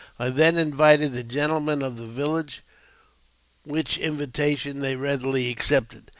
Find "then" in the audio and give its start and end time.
0.31-0.57